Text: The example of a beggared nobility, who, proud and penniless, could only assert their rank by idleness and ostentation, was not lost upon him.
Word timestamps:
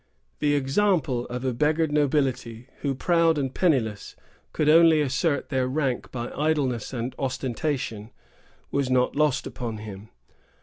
The 0.39 0.55
example 0.55 1.27
of 1.27 1.45
a 1.45 1.53
beggared 1.53 1.91
nobility, 1.91 2.65
who, 2.79 2.95
proud 2.95 3.37
and 3.37 3.53
penniless, 3.53 4.15
could 4.51 4.67
only 4.67 4.99
assert 4.99 5.49
their 5.49 5.67
rank 5.67 6.11
by 6.11 6.31
idleness 6.31 6.91
and 6.91 7.13
ostentation, 7.19 8.09
was 8.71 8.89
not 8.89 9.15
lost 9.15 9.45
upon 9.45 9.77
him. 9.77 10.09